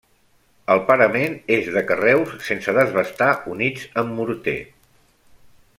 [0.75, 4.61] El parament és de carreus sense desbastar units amb morter.